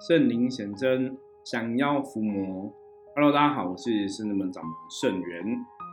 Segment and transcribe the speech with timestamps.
[0.00, 1.14] 圣灵显真，
[1.44, 2.72] 降妖伏魔。
[3.14, 5.44] Hello，大家好，我是圣人门掌门圣元。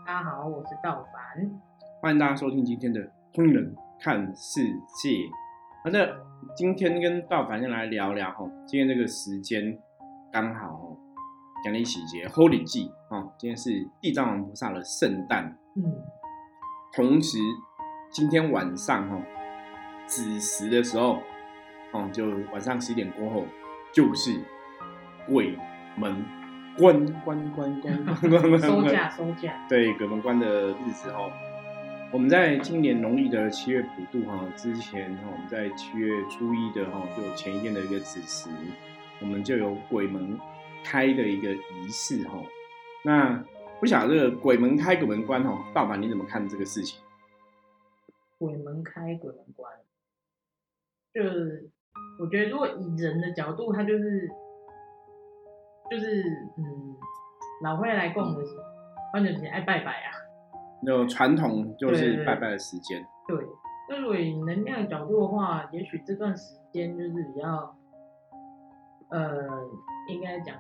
[0.06, 1.52] 大家好，我是道凡。
[2.01, 3.01] 欢迎大家收听今天的
[3.33, 5.09] 《通人看世界》。
[5.83, 6.25] 那这
[6.56, 9.78] 今天跟道凡先来聊聊哈，今天这个时间
[10.32, 10.98] 刚好哦，
[11.66, 13.70] 讲历喜节 Holy 祭哦，今天是
[14.00, 15.58] 地藏王菩萨的圣诞。
[15.76, 15.84] 嗯，
[16.96, 17.39] 同时
[18.10, 19.21] 今天晚上哈
[20.05, 21.18] 子时的时候，
[21.92, 23.44] 哦，就晚上十点过后，
[23.92, 24.40] 就是
[25.28, 25.57] 鬼
[25.96, 26.24] 门
[26.78, 29.66] 关关关关关关关收关假收假。
[29.68, 31.32] 对鬼门关的日子哦，
[32.11, 38.49] 我们在今年农历的七月普渡哈之前哈，我们在七月初一的哈，就前一天的一个子时，
[39.20, 40.39] 我们就有鬼门
[40.83, 42.41] 开的一个仪式哈。
[43.03, 43.44] 那
[43.80, 46.99] 不晓得这个鬼门开鬼门关哈，道凡你怎么看这个事情？
[48.38, 49.73] 鬼门开，鬼门关。
[51.13, 51.72] 就是
[52.19, 54.29] 我觉得，如果以人的角度，他就是
[55.89, 56.23] 就是
[56.57, 56.95] 嗯，
[57.63, 58.55] 老会来供的是，
[59.11, 60.11] 关键是爱拜拜啊。
[60.81, 63.38] 有传统就是拜拜的时间，对，
[63.89, 67.75] 那如果以能量的角度的话，也许这段时间就是比较，
[69.09, 69.47] 呃，
[70.07, 70.55] 应该讲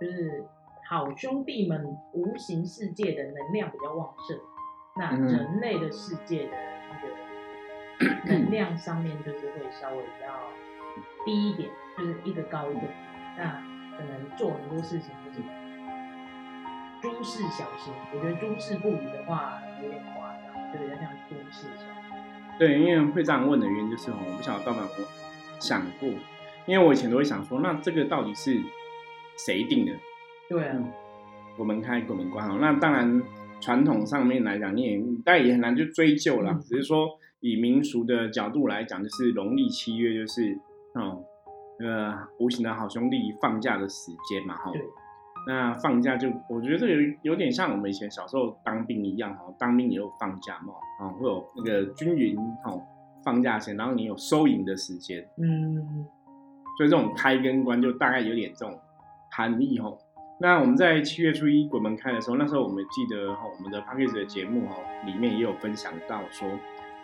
[0.00, 0.44] 就是
[0.88, 4.36] 好兄弟们无形世界的能量比较旺盛，
[4.96, 5.26] 那嗯。
[5.26, 6.52] 人类的世界的
[6.90, 10.26] 那个 能量上面就是会稍微比较
[11.24, 12.92] 低一点，就是一个高一点，
[13.36, 13.62] 那
[13.96, 15.42] 可能做很多事情就是
[17.00, 17.92] 诸事小心。
[18.14, 22.18] 我觉得诸事不语的话有点夸张，就比较像诸事小心。
[22.58, 25.06] 对，因为会这样问的原因就是哦，我不晓得道凡有
[25.58, 26.08] 想过，
[26.66, 28.60] 因为我以前都会想说，那这个到底是
[29.36, 29.92] 谁定的？
[30.48, 30.78] 对啊，
[31.56, 32.58] 鬼门开，鬼门关哦。
[32.60, 33.22] 那当然，
[33.60, 36.52] 传统上面来讲，你也但也很难去追究啦。
[36.52, 37.08] 嗯只是说，
[37.40, 40.56] 以民俗的角度来讲，就是农历七月，就是
[40.94, 41.24] 哦，
[41.80, 44.70] 呃，无形的好兄弟放假的时间嘛，哈。
[44.72, 44.82] 对。
[45.44, 52.72] 那放假就，我觉得这有有点像我们以前小时候当兵一样哈，当兵也有放假嘛，啊、会有那个军营哈
[53.24, 56.06] 放假前，然后你有收营的时间，嗯，
[56.76, 58.78] 所以这种开跟关就大概有点这种
[59.32, 59.92] 含义哈。
[60.38, 66.48] 那我们在七月初一鬼门开的时候，那时候我们记得哈，我们的 p a c k a g e 的节目哈里面也有分享到说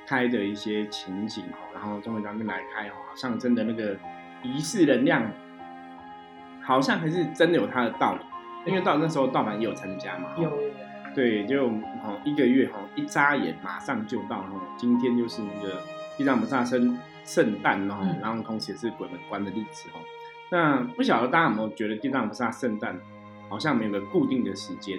[0.09, 3.95] 开的一些情景哦，然后中文当面来开哦，好像真的那个
[4.43, 5.31] 仪式能量，
[6.63, 8.21] 好像还是真的有它的道理，
[8.65, 10.51] 因为到那时候道凡也有参加嘛，有
[11.15, 15.83] 对，就哈一个月哈一眨眼马上就到，然后今天就是那个
[16.17, 20.01] 地藏菩萨生圣诞然后嗯然后同时也是鬼门关的日子哦。
[20.51, 22.99] 那不晓得大家有没有觉得地藏菩萨圣诞
[23.51, 24.99] 好像没有个固定的时间？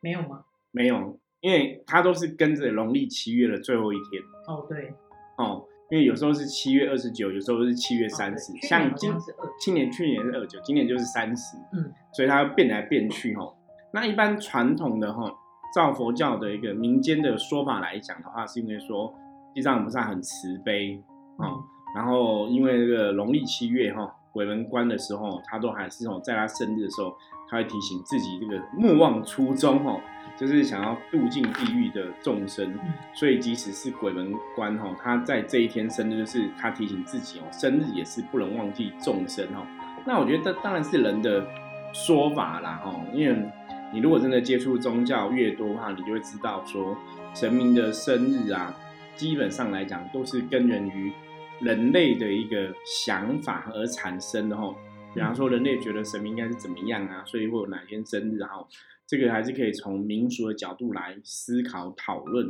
[0.00, 0.44] 没有吗？
[0.72, 4.94] 没有，因为它都是跟着农历七月的最后一天哦，对，
[5.36, 5.62] 哦。
[5.90, 13.52] 因为有时候是七月二十九，有时候是七月三十、像今好像是二去年去年是二九，今年就是三十，嗯，所以它变来变去哈。
[13.92, 15.30] 那一般传统的哈，
[15.74, 19.12] 照佛教的一个民间的说法来讲的话，是因为说
[19.54, 20.98] 地藏菩萨很慈悲
[21.36, 21.62] 啊哦，
[21.94, 27.14] 然后因为这个农历七月哈鬼门关的时候，他都还是哦在他生日的时候，
[27.50, 30.00] 他会提醒自己这个莫忘初衷哈，
[30.38, 32.72] 就是想要度尽地狱的众生。
[32.72, 32.80] 嗯
[33.14, 39.66] 所以即使是鬼门关哈，他在这一天生日，就是他提醒自己哦，生日也是不能忘记众生哦。
[40.04, 41.46] 那我觉得这当然是人的
[41.92, 43.36] 说法啦哈，因为
[43.92, 46.96] 你如果真的接触宗教越多的话，你就会知道说
[47.34, 48.74] 神明的生日啊，
[49.14, 51.12] 基本上来讲都是根源于
[51.60, 54.74] 人类的一个想法而产生的哈。
[55.14, 58.66] 比方说，人类觉得神明应该是怎么样啊，所以会有哪天生日哈，
[59.06, 62.46] 这个还是可以从民俗的角度来思考讨论。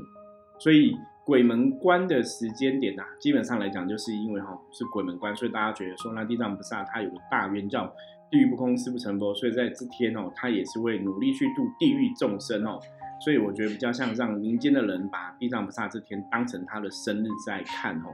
[0.59, 7.93] 所以鬼门关的时间点啊，基本上来讲，就是因为哈是鬼门关，所以大家觉得说，那地藏菩萨他有个大愿叫
[8.31, 12.79] 地狱不空，誓不成佛，所以在这天哦，他也是会努力去度地狱众生哦。
[13.25, 18.09] 所以我觉得比较像让民间的人把地藏菩萨这天当成他的生日在看哦。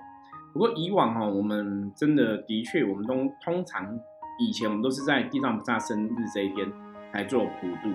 [0.52, 3.98] 不过以往哈、我们真的的确，我们都通常
[4.38, 6.70] 以前我们都是在地藏菩萨生日这一天
[7.12, 7.92] 来做普渡。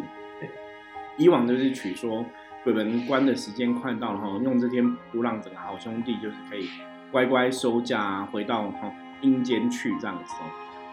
[1.18, 2.26] 以往就是取说
[2.64, 6.68] 鬼门关的时间快到了哈，用这天普渡让整个好兄弟就是可以
[7.12, 8.92] 乖乖收假、啊，回到哈
[9.22, 10.46] 阴间去这样子哦。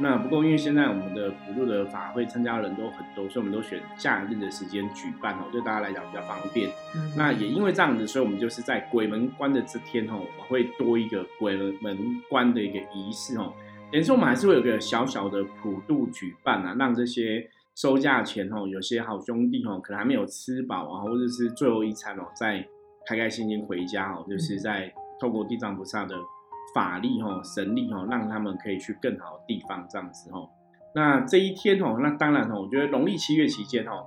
[0.02, 6.70] 那不过因为现在我们的普渡的法会参加的人都很多，所以我们都选假日的时间举办哦，对大家来讲比较方便。
[6.94, 11.96] 嗯那也因为这样子，所以我们就是在鬼门关的这天哦，我们会多一个鬼门
[12.28, 13.54] 关的一个仪式哦。
[13.92, 22.64] 等于说我们还是会有个小小的普渡举办啊，让这些收假前哦，有些好兄弟哦，可能还没有吃饱啊，或者是最后一餐哦，再
[23.06, 26.14] 开开心心回家哦，就是在透过地藏菩萨的
[26.72, 30.48] 法力哦、神力哦，让他们可以去更好的地方这样子哦。
[30.94, 34.06] 那这一天哦，那当然哦，我觉得农历七月期间哦，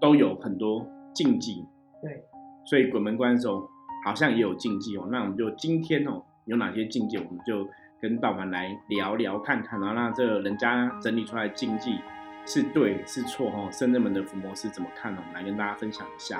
[0.00, 1.66] 都有很多禁忌，
[2.02, 2.24] 对，
[2.64, 3.68] 所以鬼门关的时候
[4.06, 5.06] 好像也有禁忌哦。
[5.10, 7.68] 那我们就今天哦，有哪些禁忌，我们就
[8.00, 11.98] 跟道凡来聊聊看看，然后让这人家整理出来的禁忌
[12.46, 15.22] 是对是错哈，圣人们的伏魔是怎么看呢？
[15.24, 16.38] 我们来跟大家分享一下。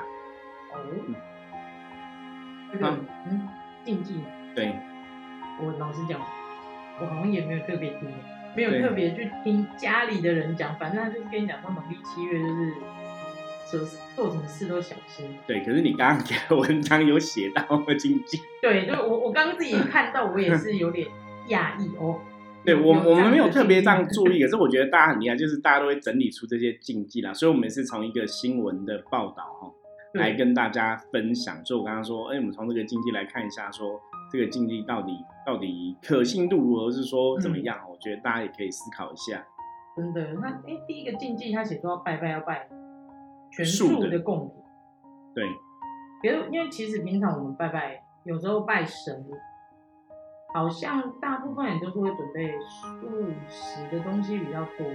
[0.73, 0.79] 哦，
[2.71, 2.87] 这个
[3.29, 3.47] 嗯
[3.85, 4.23] 禁忌，
[4.55, 4.73] 对，
[5.61, 6.19] 我老实讲，
[6.99, 8.11] 我好像也没有特别听，
[8.55, 12.73] 没有特别去听家里的人讲，反正他就是跟你讲说农历七月就是
[13.69, 13.79] 做
[14.15, 15.37] 做什么事都小心。
[15.45, 17.61] 对，可是你刚刚给的文章有写到
[17.99, 21.07] 禁忌，对，就我我刚刚自己看到，我也是有点
[21.51, 22.19] 讶异哦。
[22.63, 29.71] 对我我们没有特别这样，注意，可是我觉得大家很厉害，就是大家都会整理出这些禁忌啦， 所以我们是从一个新闻的报道哈。
[30.13, 33.97] 来跟大家分享，所以我刚刚说，哎，我们从这个禁忌来看一下，说
[34.29, 35.13] 这个禁忌到底
[35.45, 37.79] 到底可信度如何，是说怎么样？
[37.89, 39.41] 我觉得大家也可以思考一下。
[39.95, 42.67] 真的，那哎，第一个禁忌他写说要拜拜要拜
[43.53, 44.57] 全素的供品，
[45.33, 45.45] 对，
[46.21, 49.25] 别的因为其实平常我们拜拜有时候拜神，
[50.53, 53.07] 好像大部分人都是会准备素
[53.49, 54.85] 食的东西比较多。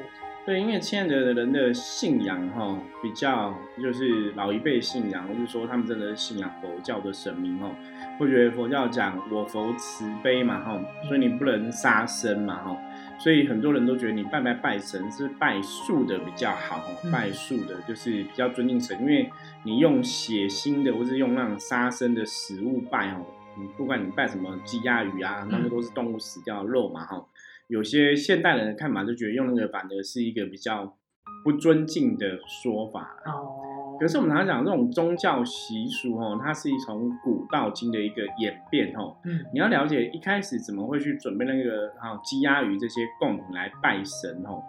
[0.44, 7.74] 对，因为现在的人的信仰哈，比较就是老一辈信仰，或是说他们真的是信仰佛教的神明哦，
[8.16, 12.76] 会觉得佛教讲我佛慈悲嘛哈，所以你不能杀生嘛哈，
[13.18, 16.80] 所以很多人都觉得你拜拜拜神是拜素的比较好，
[17.12, 19.28] 拜素的就是比较尊敬神，因为
[19.64, 23.26] 你用血腥的或是用那种杀生的食物拜哦，
[23.58, 27.24] 你不管你拜什么鸡鸭鱼啊，那个都是动物死掉的肉嘛哈。
[27.68, 30.96] 有些现代人的看法就觉得用那个反而是一个比较
[31.42, 33.96] 不尊敬的说法哦。
[33.98, 39.16] 可是我们常常讲这种宗教习俗哦，它是从古到今的一个演变哦。
[39.24, 44.62] 嗯，你要了解一开始怎么会去准备那个啊鸡鸭鱼这些贡品来拜神哦。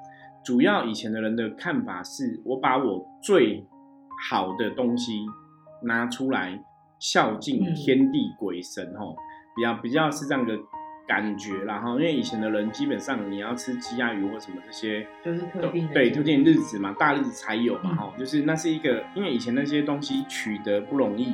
[0.46, 3.66] 主要以前的人的看法是我把我最
[4.30, 5.26] 好的东西
[5.84, 6.64] 拿出来
[7.00, 9.16] 孝敬天地鬼神哦，
[9.56, 10.58] 比较比较是这样的。
[11.08, 21.34] 感觉啦哈，因为以前的人基本上你要吃鸡鸭鱼或什么这些，就是特定对特定日子嘛，大日子才有嘛哈，就是那是一个，因为以前那些东西取得不容易，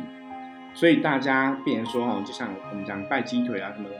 [0.75, 3.95] 所以大家变成说哦，就像我们讲拜鸡腿啊什么的，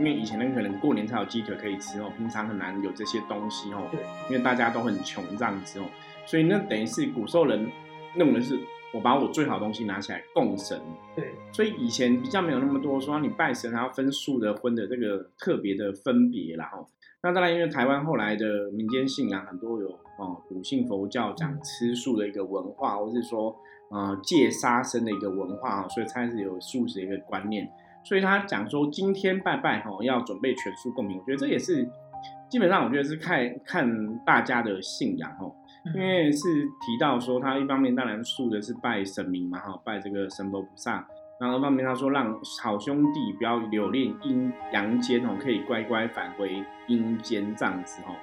[0.00, 5.84] 因为以前那可能过年才有鸡腿可以吃哦，平常很难有这些东西哦，对，因为大家都很穷这样子哦，
[6.26, 7.70] 所以那等于是古时候人
[8.16, 8.58] 认为是。
[8.94, 10.80] 我把我最好的东西拿起来供神，
[11.14, 16.86] 对，所以以前比较没有那么多说你拜神还要分素的荤的这个特别的分别然后。
[17.22, 19.88] 那当然，因为台湾后来的民间信仰很多有
[20.18, 23.56] 哦，笃信佛教讲吃素的一个文化，或是说
[23.90, 27.68] 呃戒杀生的一个文化所以才是有素食的一个观念。
[28.04, 31.88] 所以他讲说今天拜拜哈要准备全素供品，我觉得这也是
[32.48, 35.50] 基本上我觉得是看看大家的信仰哈。
[35.94, 41.06] 因为是提到说，他一方面当然素的是拜神明嘛，哈，拜这个神佛菩萨。
[41.38, 48.14] 然后一方面他说，让好兄弟不要留恋阴阳间哦，可以乖乖返回阴间这样子哦。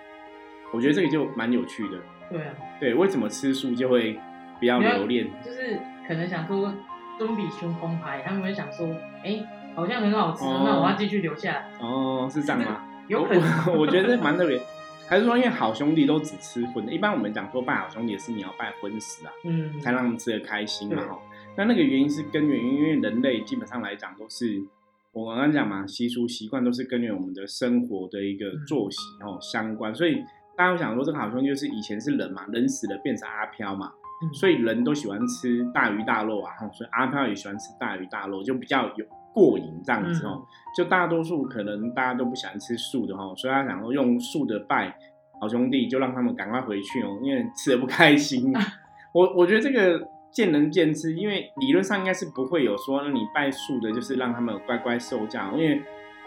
[0.73, 1.97] 我觉得这个就蛮有趣的。
[2.29, 2.53] 对啊。
[2.79, 4.19] 对，为什么吃素就会
[4.59, 5.27] 不要留恋？
[5.43, 6.73] 就是可能想说，
[7.17, 8.87] 尊比胸空牌，他们会想说，
[9.23, 9.39] 哎，
[9.75, 11.71] 好像很好吃，那我要继续留下来。
[11.79, 12.83] 哦，是这样吗？
[13.07, 14.59] 有可能，我觉得蛮特别。
[15.07, 21.19] 还是说，因为好兄弟都只吃荤的，一般我们讲说拜好兄弟是你要拜荤食啊，嗯，才让他们吃的开心嘛哈。
[21.55, 24.63] 那那个原因是根源，因为人类基本上来讲都是
[25.11, 30.23] 我刚刚讲嘛，习俗习惯都是根源我们的生活的一个作息哦相关，所以
[30.57, 33.91] 大家会想说，这个好兄弟就是以前是人嘛，人死了变成阿飘嘛，
[34.33, 39.05] 所以人都喜欢吃大鱼大肉啊，所以阿飘也喜欢吃大鱼大肉，就比较有。
[39.33, 40.41] 过瘾这样子哦，
[40.77, 44.95] 就大多数可能大家都不喜欢吃素的哈，所以他想说用素的拜
[45.41, 48.53] 好兄弟，就让他们赶快回去哦，因为吃的不开心。
[49.13, 55.81] 我我觉得这个见仁见智，因为理论上应该是不会有说你拜素的，就是让他们乖乖收价，因为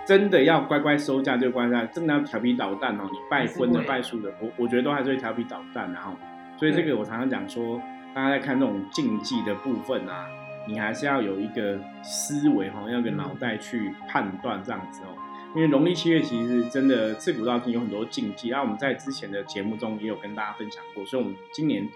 [0.07, 3.09] 真的要乖乖收假就乖乖，真的要调皮捣蛋哦。
[3.11, 6.13] 你拜荤的拜素的，我我觉得都还是会调皮捣蛋，然后
[6.59, 7.81] 所以这个我常常讲说，
[8.15, 10.27] 大家在看这种竞技的部分啊。
[10.67, 15.09] 你还是要有一个思维哈，要个脑袋去判断这样子哦。
[15.55, 21.89] 因为农历七月其实真的自古到今有很多禁忌，那我们在之前的节目中也有跟大家分享过，所以我们今年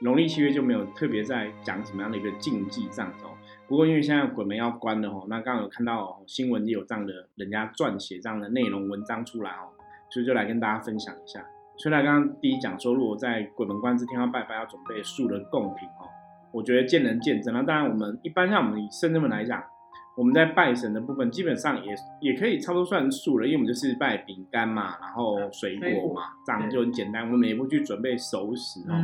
[0.00, 3.30] 农历七月就没有特别在讲什么样的一个禁忌这样子哦。
[3.66, 9.72] 不过因为现在鬼门要关了哦，那刚刚有看到新闻也有这样的人家撰写这样的内容文章出来哦，
[10.10, 11.42] 所以就来跟大家分享一下。
[11.78, 16.08] 所以来刚刚第一讲说，如果在鬼门关之天要拜拜，要准备树的贡品哦。
[16.56, 19.62] 我觉得见仁见智那当然，我们一般像我们以圣人们来讲，
[20.16, 27.30] 我们在拜神的部分，基本上也也可以差不多算数了，因为我们就是拜饼干嘛，然后水果嘛，这样就很简单。
[27.30, 28.96] 我们也不去准备熟食哦，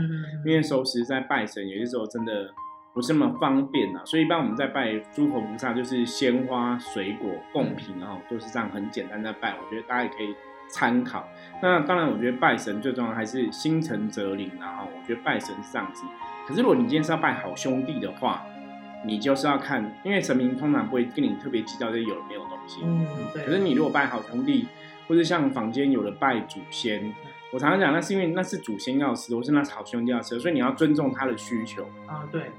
[0.46, 2.50] 因为熟食在拜神有些时候真的
[2.94, 9.54] 不是那么方便啊，所以一般我们在拜诸佛菩萨就是鲜花、水果、贡品，然后都是这样很简单的拜。
[9.62, 10.34] 我觉得大家也可以
[10.70, 11.28] 参考。
[11.60, 16.06] 那当然，我觉得拜神最重要还是心诚则灵，然后我觉得拜神是这样子。
[16.46, 18.44] 可是如果你今天是要拜好兄弟的话，
[19.04, 22.80] 你就是要看，因为神明通常不会跟你特别计较这些有没有东西。
[22.84, 23.44] 嗯，对。
[23.44, 24.66] 可是你如果拜好兄弟，
[25.08, 27.12] 或者像坊间有的拜祖先，
[27.52, 31.84] 我常常讲，那是因为那是祖先要吃，或是那是好兄弟要吃，所以你要尊重他的需求。
[32.06, 32.50] 啊，对。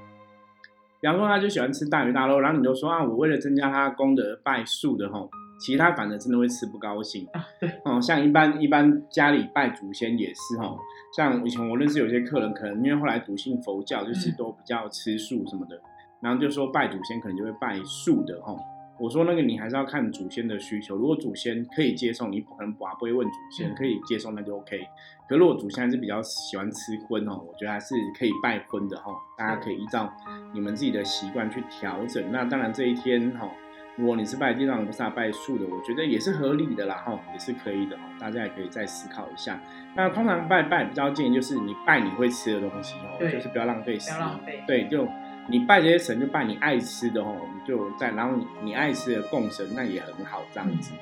[1.00, 5.30] 比方说，他就喜欢吃大鱼大肉，然后你就说啊，我为了增加他功德拜素的吼，
[5.64, 7.26] 其他反而真的会吃不高兴。
[7.32, 7.70] 啊，对。
[7.84, 10.78] 哦，像一般一般家里拜祖先也是吼，
[11.16, 15.80] 像以前我认识有些客人，可能因为后来笃信佛教，就是都比较吃素什么的。
[16.20, 18.54] 然后就说拜祖先可能就会拜素的哈，
[18.98, 24.80] 我说那个你还是要看祖先的需求，如果祖先可以接受，你可能不会问祖先可以接受那就 OK。
[25.28, 30.10] 可如果祖先还是比较喜欢吃荤哦，我觉得还是可以拜荤的哈，大家可以依照
[30.52, 32.30] 你们自己的习惯去调整。
[32.30, 33.50] 那当然这一天哈，
[33.96, 39.60] 如果你是拜地藏菩萨拜树的，我觉得也是合理的啦哈，也是可以的哦，大家也可以再思考一下。
[39.96, 45.08] 那通常拜拜比较建议就是你拜你会吃的东西哦，就是不要浪费，不要浪费，对就。
[45.46, 47.36] 你拜这些神，就拜你爱吃的哦，
[47.66, 50.94] 就在然后你你爱吃的供神，那也很好这样子。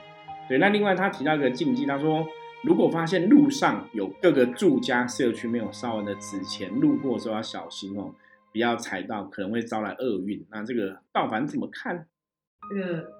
[0.49, 2.27] 对，那另外他提到一个禁忌，他说
[2.65, 8.13] 如果发现路上有各个住家社区没有烧完的纸钱，路过的时候要小心哦，
[8.51, 10.45] 不要踩到，可能会招来厄运。
[10.51, 12.09] 那这个道凡怎么看？
[12.71, 13.13] 这个，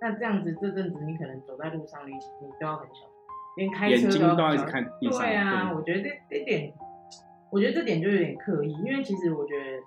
[0.00, 3.08] 那这样子这阵子你可能走在路上，你你都要很小心，
[3.56, 5.20] 连开车都要看地上。
[5.20, 6.72] 对啊，我觉得这这点。
[7.50, 9.78] 我觉得这点就有点刻意，因为其实我觉得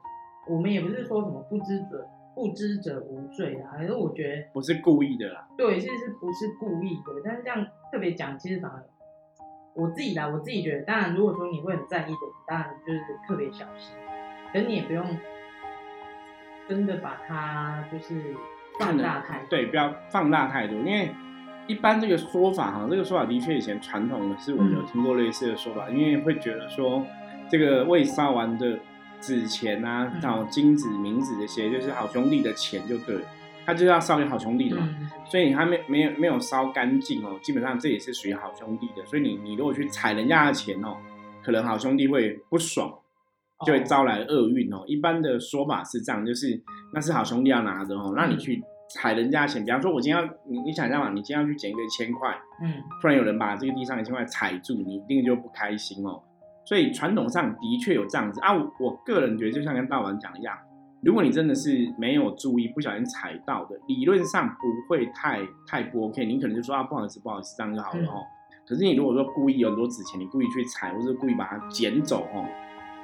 [0.47, 5.47] 我们也不是说什么不知者不知者无罪啊，可是我觉得不是故意的啦。
[5.57, 7.13] 对，其实是不是故意的？
[7.23, 8.85] 但是这样特别讲，其实反而
[9.73, 13.95] 我自己啦，我自己觉得，当然如果说你会很在意的，当然就是特别小心，
[14.53, 15.03] 可是你也不用
[16.67, 18.33] 真的把它就是
[18.79, 21.09] 放大太多对，不要放大太多，因为
[21.67, 27.05] 一般这个说法哈，这个说法的确以前传统的是我们有听过类似的说法，因为会觉得说。
[27.47, 28.79] 这个未烧完的
[29.21, 33.21] 纸钱啊，还有金子、冥子这些，就是好兄弟的钱就对了，
[33.63, 34.89] 他就要烧给好兄弟的嘛。
[35.25, 39.05] 所以他没没有没有烧干净哦，基本上这也是属于好兄弟的。
[39.05, 40.97] 所以你你如果去踩人家的钱哦，
[41.43, 42.91] 可能好兄弟会不爽，
[43.65, 44.83] 就会招来厄运哦。
[44.87, 46.59] 一般的说法是这样，就是
[46.93, 56.21] 那是好兄弟要拿的哦，那你去踩人家的钱，比方说我今天要你你想一下嘛，你今天要去捡一个一千块，嗯，突然有人把这个地上一千块踩住，你一定就不开心哦。
[56.65, 60.57] 所以传统上的确有这样子啊，我个人觉得就像跟大王讲一样，
[61.03, 64.55] 如果你真的是没有注意，不小心踩到的，理论上不
[64.89, 68.21] 会太太不 OK，你可能就说啊不好意思不好意思这样就好了哦。
[68.67, 72.43] 可是你如果说故意有很多纸钱，你故意去踩，或者故意把它捡走哦，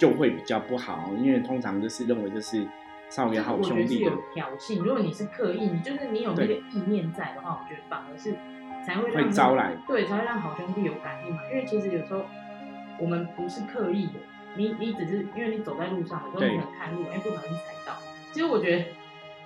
[0.02, 2.68] 就会比较不好，因为通常就是认为就是
[3.08, 4.82] 少年好兄弟有挑衅。
[4.82, 8.34] 如果你是刻意，你就是你有那个意念在的话，我觉得反而是
[8.84, 11.42] 才会会招来，对，才会让好兄弟有感应嘛。
[11.52, 12.26] 因为其实有时候。
[13.00, 14.20] 我们不是刻意的，
[14.56, 17.98] 你你只是因为你走在路上，有时候可能看路，哎，不小心踩到。
[18.32, 18.86] 其实我觉得，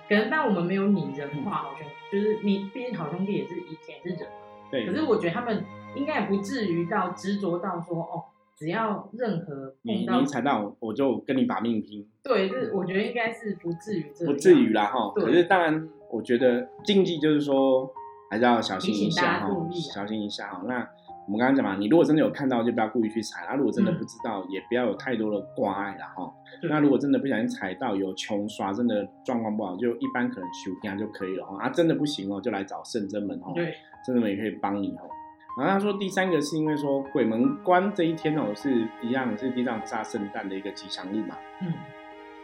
[0.06, 4.36] 可能但我们没有拟人化好兄，就是你毕竟好兄弟也是以前是人嘛。
[4.70, 4.84] 对。
[4.84, 8.24] 可是我觉得他们应该也不至于到执着到说，哦，
[8.56, 12.08] 只要任何你你踩到我就跟你把命拼。
[12.22, 14.24] 对，这我觉得应该是不至于这。
[14.24, 15.12] 不至于啦哈。
[15.14, 17.90] 可是当然，我觉得禁忌就是说
[18.30, 19.48] 还是要小心一下哈，
[19.92, 20.62] 小心一下哈。
[20.66, 20.88] 那。
[21.26, 26.32] 我们刚刚讲嘛，你如果真的有看到，就不要故意去踩；，那如果真的不知道，也不要有太多的挂碍了哈。
[26.70, 31.64] 那如果真的不小心踩到，有穷刷，真的状况不好，就一般可能修一下就可以了哈。
[31.64, 33.50] 啊，真的不行哦，就来找圣真门哦。
[33.56, 35.10] 对，圣真门也可以帮你哦。
[35.56, 41.36] 然后他说第三个是因为说鬼门关这一天哦，是一样是地藏菩萨圣诞的一个吉祥日嘛。
[41.62, 41.72] 嗯。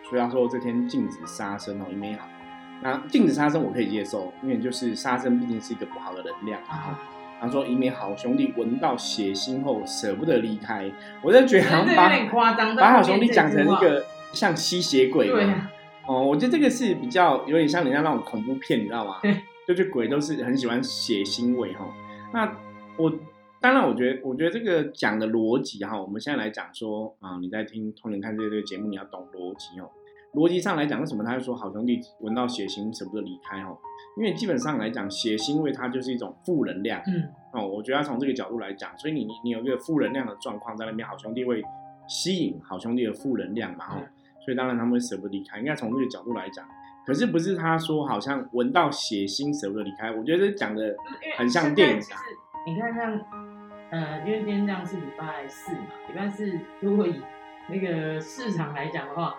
[0.09, 2.27] 所以他说这天禁止杀生哦，因为好。
[2.81, 6.99] 那禁止杀生我可以接受，因为就是杀生毕竟是一个不好的能量啊。
[7.41, 10.91] 他说：“以免好兄弟闻到血腥后舍不得离开。”
[11.23, 15.29] 我就觉得好像把把好兄弟讲成一个像吸血鬼。
[15.29, 15.45] 对
[16.07, 19.21] 哦，我觉得这个是比较有点像人家那种恐怖片，你知道吗？
[19.67, 21.85] 就是鬼都是很喜欢血腥味哈。
[22.33, 22.53] 那
[22.99, 23.13] 我
[23.61, 29.89] 当然，我觉得我觉得这个讲的逻辑哈，我们现在来讲说啊，你在听通灵看这个这个节目，你要懂逻辑哦。
[30.35, 33.61] 逻辑上来讲，为什么他会说好兄弟闻到血腥舍不得离开？
[33.63, 33.77] 哦，
[34.17, 37.03] 因为基本上来讲，血腥味它就是一种负能量。
[37.07, 41.63] 嗯，哦，我觉得从这个角度来讲，所以你你你有一个负能量的状况在那边，好兄弟会
[42.09, 43.85] 吸引好兄弟的负能量嘛？
[43.91, 44.01] 哦，
[44.45, 45.59] 所以当然他们会舍不得离开。
[45.59, 46.67] 应该从这个角度来讲，
[47.07, 50.97] 可是不是他说好像闻到血腥舍不得离开，我觉得讲的
[51.37, 52.01] 很像电影
[52.65, 53.21] 你看像，
[53.91, 57.21] 呃，因为今天这样是礼拜四嘛，礼拜四如果以
[57.69, 59.35] 那个市场来讲的话，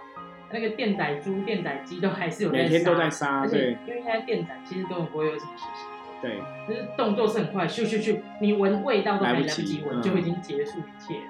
[0.51, 5.87] 那个电仔猪、电仔鸡都还是有在每天都在杀，而且对因为现在电仔其实根本不会有什么事情。
[6.21, 11.25] 对就是动作是很快，咻咻咻，你闻味道都还来不及及闻，嗯就已经结束一切了。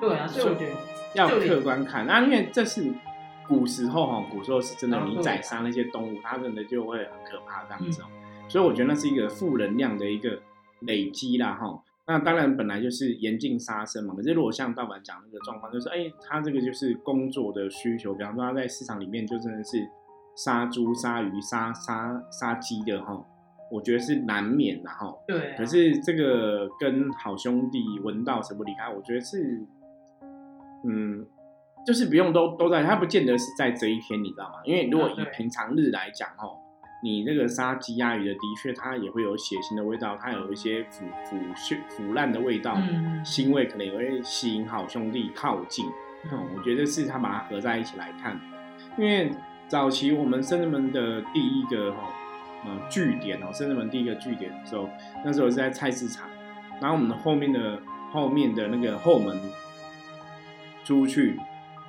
[0.00, 0.72] 对啊，所以我觉得
[1.14, 2.06] 要客观看。
[2.06, 2.92] 那因为这是
[3.46, 8.06] 古时候哈，古时候是真的，你宰杀那些动物，它真的就会很可怕这样子哦。
[8.10, 10.38] 嗯所以我觉得那是一个负能量的一个
[10.86, 11.82] 累积啦哈。
[12.04, 19.88] 那当然本来就是严禁杀生嘛，可是如果像道凡讲那个状况，就是哎，他这个就是工作的需求，比方说他在市场里面就真的是
[20.34, 23.24] 杀猪、杀鱼、杀杀杀鸡的哈，
[23.70, 25.14] 我觉得是难免的哈。
[25.28, 29.64] 对啊，可是这个跟好兄弟闻到什么离开，我觉得是，
[30.84, 31.24] 嗯，
[31.86, 34.54] 就是不用都都在，他不见得是在这一天，你知道吗？
[34.64, 36.58] 因为如果以平常日来讲，哦，
[37.04, 45.84] 你这个杀鸡鸭鱼的，的确它也会有血腥的味道，它有一些腐腐血腐烂的味道，嗯嗯腥味可能也会吸引好兄弟靠近。
[46.30, 48.40] 嗯，我觉得是他把它合在一起来看，
[48.96, 49.32] 因为
[49.66, 52.08] 早期我们圣人门的第一个哈、
[52.64, 54.88] 呃据点哦，圣人门第一个据点的时候，
[55.24, 56.30] 那时候是在菜市场，
[56.80, 57.80] 然后我们的后面的
[58.12, 59.36] 后面的那个后门
[60.84, 61.40] 出去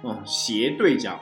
[0.01, 1.19] 哦，斜对角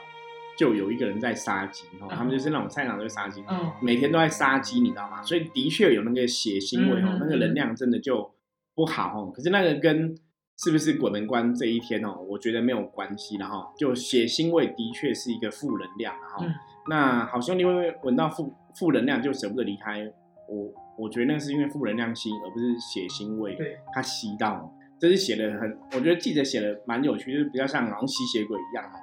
[0.56, 5.22] 就有一个人在杀鸡哦，他们就是那种菜场在杀鸡，嗯，每天都在杀鸡，你知道吗？
[5.22, 8.34] 所以的确有那个血腥味哦，那个能量真的就
[8.74, 9.32] 不好哦。
[9.34, 10.14] 可是那个跟
[10.58, 13.72] 是不是鬼门关这一天哦，我觉得没有关系了哈。
[13.76, 16.54] 就血腥味的确是一个负能量然后、嗯
[16.88, 20.00] 那好兄弟会不会闻到负负能量就舍不得离开？
[20.48, 20.68] 我
[20.98, 24.68] 我觉得那是因为负能量吸引，而不是血腥味对，它吸到。
[24.98, 28.98] 这是写的很，我觉得记者写的蛮有趣，就是比较像好像吸血鬼一样哦。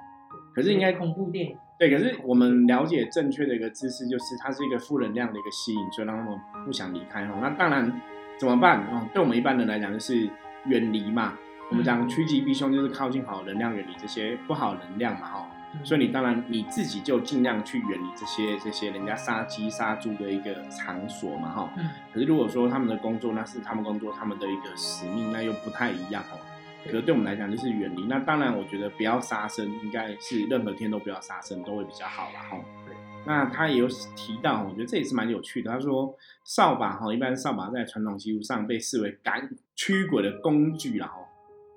[0.54, 7.38] 可是应该恐怖电影，对，可是我们了解正确的一个知识，就是它是一个负能量的一个吸引，所以让他们不想离开哦。
[7.40, 8.00] 那当然
[8.38, 9.06] 怎么办哦？
[9.14, 10.28] 对我们一般人来讲，就是
[10.66, 11.34] 远离嘛。
[11.70, 15.48] 我们讲嗯趋吉避凶，就是靠近好能量，远离这些不好能量嘛哈。
[15.52, 21.70] 嗯所以你当然你自己就尽量去远离这些这些人家杀鸡杀猪的一个场所嘛哈。
[21.76, 26.36] 嗯，可是如果说他们的工作那是他们工作他们的一个使命，那又不太一样哦。
[26.84, 28.04] 可是对我们来讲就是远离。
[28.06, 32.56] 那当然，我觉得不要杀生，应该是任何天都不要杀生，都会比较好啦哈。
[32.86, 32.94] 对。
[33.26, 35.70] 那他也有提到，我觉得这也是蛮有趣的。
[35.70, 36.14] 他说，
[36.44, 41.16] 扫把哈，一般扫把在传统习俗上被视为赶驱鬼的工具啦哈。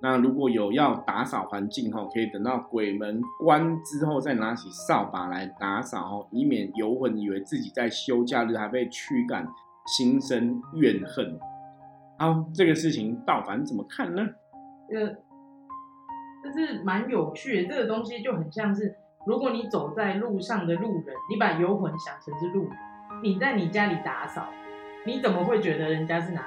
[0.00, 9.46] 那如果有要打扫环境哈，可以等到鬼门关之后再拿起扫把来打扫哦，以免游魂以为自己在休假日还被驱赶，
[9.86, 11.38] 心生怨恨。
[12.18, 14.26] 好，这个事情道凡怎么看呢？
[14.88, 15.16] 这个
[16.42, 17.68] 这是蛮有趣的。
[17.68, 18.94] 这个东西就很像是，
[19.26, 22.76] 如果你走在路上的路人，你把游魂想成是路人，
[23.22, 24.48] 你在你家里打扫，
[25.04, 26.44] 你怎么会觉得人家是拿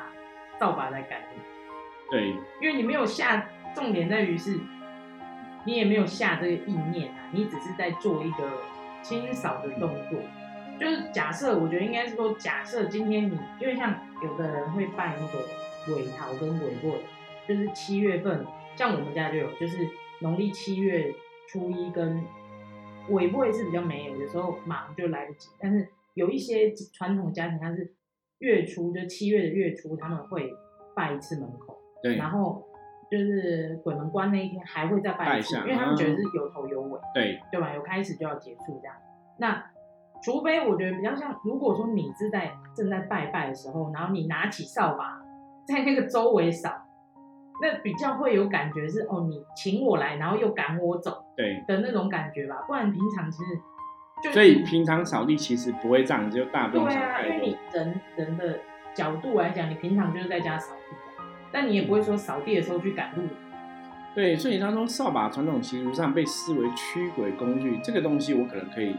[0.59, 1.41] 扫把在赶你？
[2.09, 2.29] 对，
[2.61, 4.59] 因为你没有下，重点在于是，
[5.65, 8.43] 你也没有下这个意念啊，你只是在做一个
[9.01, 10.19] 清扫的动作。
[10.79, 17.03] 就是假设，我觉得应该是说，假设今天你，因为像有的人会拜那个尾桃跟尾桂，
[17.47, 19.87] 就是七月份，像我们家就有，就是
[20.21, 21.13] 农历七月
[21.47, 22.23] 初一跟
[23.09, 25.49] 尾部是比较没有，有时候忙就来不及。
[25.59, 27.93] 但是有一些传统家庭，他是
[28.39, 30.51] 月初，就七月的月初，他们会
[30.95, 31.77] 拜一次门口。
[32.03, 32.63] 对，然后
[33.09, 37.73] 就是鬼门关那一天还会再拜一次，因为他们觉得是有头有尾，对，对吧？
[37.73, 38.95] 有开始就要结束这样。
[39.39, 39.71] 那
[40.21, 45.21] 除非我觉得比较像，如果说你是在正在拜拜的时候，然后你拿起扫把
[45.67, 46.86] 在那个周围扫，
[47.61, 52.63] 那比较会有感觉是哦，你请我来，然后又赶我走对，的那种感觉吧。
[52.67, 53.59] 不然平常其实
[54.23, 57.57] 就所以平常扫地其实不会这样，就大不用想对啊，因太多为你。
[57.73, 58.59] 人人的
[58.93, 63.31] 角度来讲，你平常就是在家扫地的，但你也不会说扫地的时候去赶路人。
[64.15, 68.95] 对，所以他说扫把传统习俗上被视为驱鬼工具，这个东西我可能可以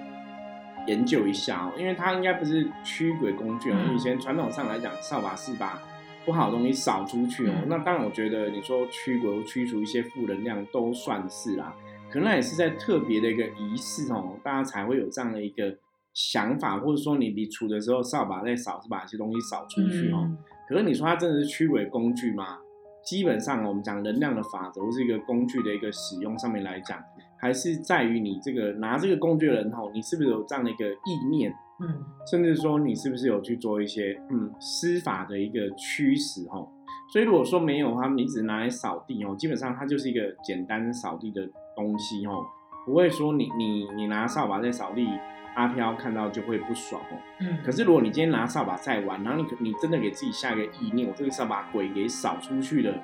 [0.87, 3.77] 研究一下哦，因为它应该不是驱鬼工具哦。
[3.77, 5.81] 嗯以前传统上来讲，扫把是把
[6.29, 7.55] 不好的东西扫出去哦。
[7.57, 11.75] 嗯那当然，我觉得你说驱鬼或驱除一些负能量都算是啦，
[12.11, 15.75] 可能那也是在特别的一个仪式哦，大家才会有这样的一个
[16.13, 20.21] 想法，或者说你你除的时候，扫把在扫是把一些东西扫出去哦。
[20.25, 20.37] 嗯
[20.69, 22.59] 可是你说它真的是驱鬼工具吗？
[23.03, 27.03] 基本上我们讲能量的法则或是一个工具的一个使用上面来讲，
[27.41, 36.69] 还是在于你这个拿这个工具的人吼，你是不是有这样的一个意念，嗯甚至说你是不是有去做一些嗯司法的一个驱使哦。
[37.13, 42.45] 所以如果说没有的话，你只拿来扫地哦，基本上它就是一个简单扫地的东西哦，
[42.85, 45.09] 不会说你你你拿扫把在扫地，
[45.55, 47.17] 阿飘看到就会不爽哦。
[47.41, 52.95] 嗯，可是如果你今天拿扫把在玩，然后你你真的给自己下一个意念，我这个扫把鬼给扫出去了，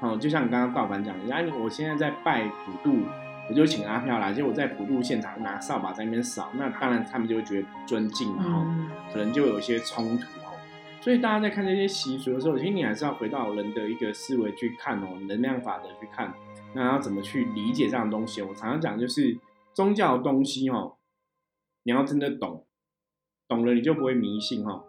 [0.00, 2.98] 哦，就像你刚刚道凡讲，哎，我现在在拜普渡，
[3.50, 10.54] 我就请阿飘来，结果在普渡现场拿扫把在那边扫，那当然他们就会觉得不尊敬嘛，哦，嗯，可能就有一些冲突哦。
[11.00, 16.32] 所以大家在看这些习俗的时候，其实你还是要回到人的一个思维去看哦，能量法则去看，
[16.74, 18.40] 那要怎么去理解这样的东西？
[18.40, 19.36] 我常常讲就是
[19.74, 20.98] 宗教的东西哦，
[21.82, 22.64] 你要真的懂，
[23.48, 24.84] 懂了你就不会迷信哈、哦，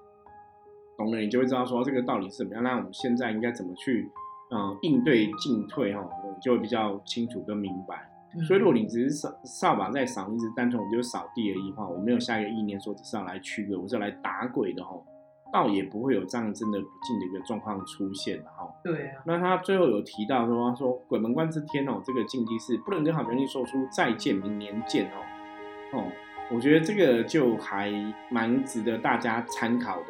[0.99, 2.61] 懂了你就会知道说这个道理是怎么样。
[2.61, 4.07] 那我们现在应该怎么去
[4.51, 8.07] 嗯应对进退哈、哦，你就会比较清楚跟明白。
[8.35, 15.03] 嗯所以如果你只是扫扫把在扫，你只是单纯我就扫地而已的话，我没有下一个意念说只是要来驱鬼，我是要来打鬼的哈、哦，
[15.51, 18.73] 倒也不会有这样真的不敬的一个状况出现的哈、哦。
[18.83, 25.99] 对啊，那他最后有提到说，他说鬼门关之天哦，这个禁忌是不能跟好兄弟说出再见，明年见哦。
[25.99, 26.11] 哦，
[26.53, 27.91] 我觉得这个就还
[28.29, 30.05] 蛮值得大家参考的，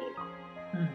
[0.74, 0.88] 嗯。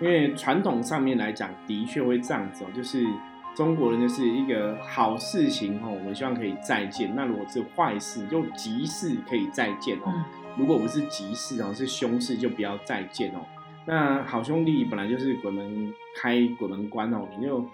[0.00, 3.06] 因为传统上面来讲，的确会这样子哦，就是
[3.54, 7.14] 中国人就是一个好事情哦，我们希望可以再见。
[7.14, 10.04] 那如果是坏事，就急事可以再见哦。
[10.06, 13.38] 嗯如果不是急事哦，是凶事就不要再见哦。
[13.86, 17.64] 那好兄弟本来就是鬼门开鬼门关哦，你就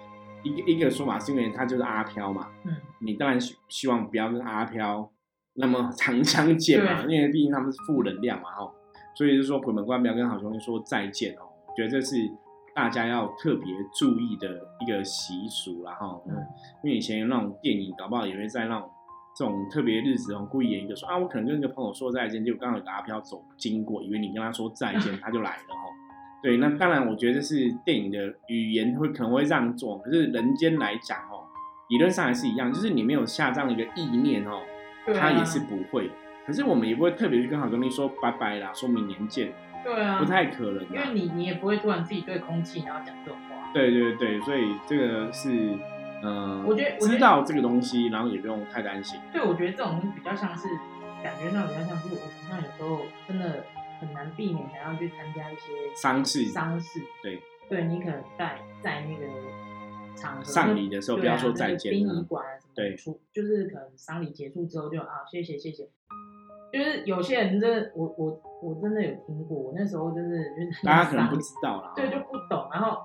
[0.45, 5.11] 一个一个说法是因为他就是阿飘嘛，嗯你当然希希望不要跟阿飘
[5.55, 8.73] 那么常相见嘛，因为毕竟他们是负能量嘛哈，
[9.17, 11.43] 所以就说鬼门关不要跟好兄弟说再见哦。
[11.67, 12.17] 我觉得这是
[12.79, 16.37] 大家要特别注意的一个习俗啦哈，嗯
[16.85, 18.89] 因为以前那种电影，搞不好也会在那种
[19.35, 25.91] 这种特别日子哦，故意演一个说啊，我可能跟一个朋友说再见，结果刚好有个阿飘走经过，以为你跟他说再见，他就来了哈。
[26.41, 31.43] 对，那当然，我觉得这是电影的语言会可能会这样做，可是人间来讲哦，
[31.89, 34.61] 理论上还是一样，就是你没有下这样的一个意念哦，
[35.17, 36.09] 他也是不会。
[36.49, 39.53] 可是我们也不会特别去跟好兄弟说拜拜啦，说明年见，
[39.85, 41.13] 对啊，不太可能因为。
[41.13, 45.77] 你你也不会突然自己对空气然后讲这种话，对对对，所以这个是，
[46.23, 49.21] 嗯、我觉得我知道这个东西，然后也不用太担心。
[49.31, 50.67] 对，我觉得这种东西比较像是
[51.23, 53.67] 感觉上比较像是我们像有时候真的
[54.01, 56.47] 很难避免想要去参加一些丧事。
[56.47, 59.27] 丧事，对，对你可能在在那个
[60.17, 62.97] 场合丧礼的时候不要说再见那个殡啊仪馆啊什么对。
[62.97, 65.85] 出就是可能丧礼结束之后就啊谢谢谢谢，
[66.73, 71.93] 就是有些人真的我我我真的有听过，我那时候就是就是大家可能不知道啦。
[71.97, 72.99] 对就不懂，然后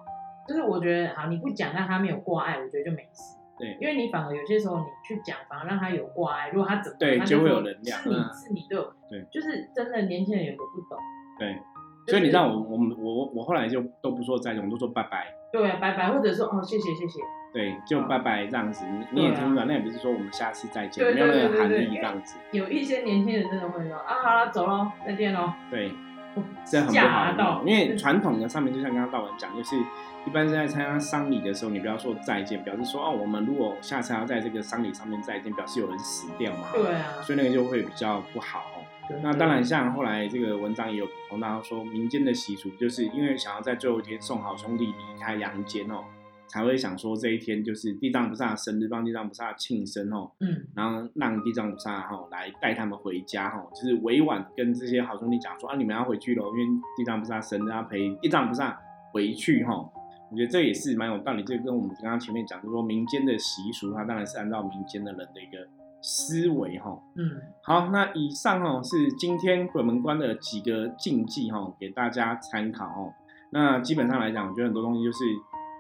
[0.47, 3.38] 就是我觉得好你不讲，那他没有挂碍，我觉得就没事。
[3.56, 6.49] 对因为你反而有些时候你去讲，反而让他有挂碍。
[6.49, 10.97] 如果他怎么对就会有能量是你嗯是你对我，对，就是真的年轻人有的不懂，
[11.38, 11.63] 对，就是
[12.08, 15.34] 所以你知道我我们我我后来就都不说再见，我们都说拜拜。
[15.52, 17.20] 对啊，拜拜，或者说哦谢谢谢谢，
[17.54, 22.38] 对，就拜拜这样子，你你也听出来，那也不是说我们下次再见，对没有那个含义这样子。
[22.52, 25.89] 有一些年轻人真的会说啊好了走喽，再见喽，对，
[26.36, 29.76] 哦这很不好，因为传统的上面就像刚刚道文讲，就是
[30.26, 38.63] 一般是在参加丧礼的时候，你不要说再见，表示说哦，我们如果下次要在这个丧礼上面再见，表示有人死掉嘛，对啊，所以那个就会比较不好
[39.22, 46.04] 那当然，像后来这个文章也有补充到说，民间的习俗就是因为想要在最后一天送好兄弟离开阳间哦，
[46.48, 58.80] 才会想说这一天就是地藏菩萨生日，帮地藏菩萨庆生哦，嗯然后让地藏菩萨哈、来带他们回家哈、就是委婉跟这些好兄弟讲说啊，你们要回去喽，因为地藏菩萨生日要陪地藏菩萨
[59.12, 59.76] 回去哈、
[60.32, 65.68] 我觉得这也是蛮有道理，这个跟我们刚刚前面讲，就是说民间的习俗，它当然是按照民间的人的一个
[66.04, 67.32] 思维哈、嗯
[67.63, 73.13] 好，那以上哦是今天鬼门关的几个禁忌哈、给大家参考哦。
[73.52, 75.24] 那基本上来讲，我觉得很多东西就是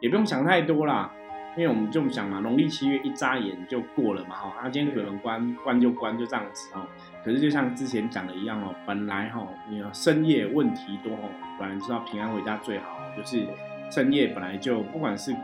[0.01, 1.11] 也不用想太多啦，
[1.57, 4.53] 因为我们就想嘛，农历七月一眨眼就过了嘛哈。
[4.63, 6.87] 那、今天鬼门关关就关就这样子哦。
[7.25, 13.45] 可是就像之前讲的一样哦，本来哈、你要深夜问题多哦，本来知道平安回家最好，就是
[13.91, 15.35] 深夜本来就不管是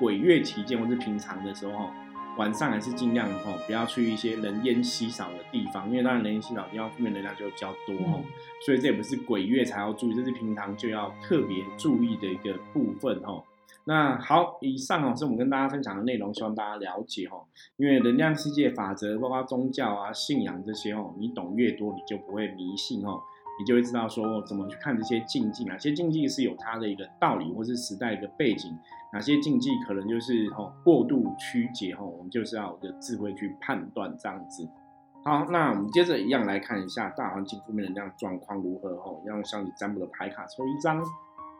[0.00, 1.90] 鬼月期间或是平常的时候哈。
[2.36, 8.20] 晚上还是尽量哦，不要去一些人烟稀少的地方，因为当然人烟稀少地方负面能量就会比较多哦。
[8.22, 8.24] 嗯
[8.64, 13.42] 所以这也不是鬼月才要注意，这是平常就要特别注意的一个部分哦。
[13.84, 17.44] 那好，以上哦是我们跟大家分享的内容，希望大家了解哦。
[17.76, 23.20] 因为能量世界法则，包括宗教啊、信仰这些哦，你懂越多，你就不会迷信哦，
[23.58, 28.76] 你就会知道说怎么去看这些禁忌，哪些禁忌是有它的一个道理，或是时代一个背景，
[29.12, 34.68] 哪些禁忌可能就是哦过度曲解哦，我们就是要有个智慧去判断这样子。
[35.24, 41.02] 好，那我们接着一样来看一下大环境负面能量状况如何哦，一样像你占卜的牌卡抽一张，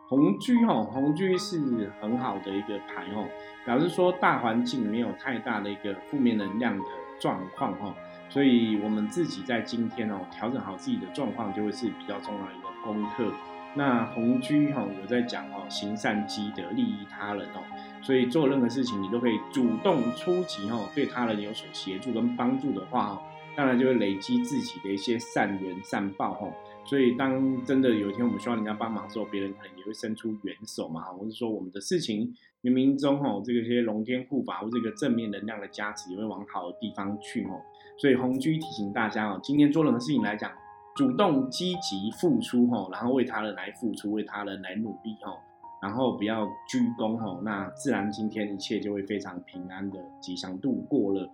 [0.09, 3.27] 红居哦，红居是很好的一个牌哦，
[3.65, 6.85] 表示说大环境没有太大的一个负面能量的
[7.19, 7.95] 状况哦，
[8.35, 13.33] 所以我们自己在今天哦调整好自己的状况，就会是比较重要的一个功课。
[13.77, 17.63] 那红居哈有在讲哦，行善积德，利益他人哦，
[18.03, 23.23] 所以做任何事情你都可以主动出击哦，对他人有所协助跟帮助的话哦，
[23.57, 26.53] 当然就会累积自己的一些善缘善报哦。
[26.85, 37.63] 所以当真的有一天我们需要人家帮忙的时候，别人可能也会伸出援手嘛，或是说我们的事情冥冥中哦，这个些龙天护法或这个正面能量的加持也会往好的地方去哦。
[37.97, 40.51] 所以红居提醒大家哦，今天做任何事情来讲。
[40.97, 45.41] 主动积极付出吼，然后为他人来付出，为他人来努力吼，
[45.83, 51.29] 然后不要鞠躬吼，那自然今天一切就会非常平安的吉祥度过了。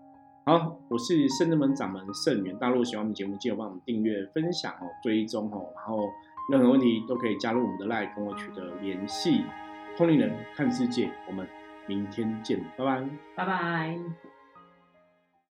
[0.46, 6.08] 好，我是圣人门掌门圣元，大家如果喜欢我们节目，记得帮我们订阅、分享哦、追踪哦，然后
[6.50, 9.44] 任何问题都可以加入我们的 LINE 跟我取得联系。
[9.98, 11.46] 通灵人看世界，我们
[11.86, 14.29] 明天见，拜拜，拜拜。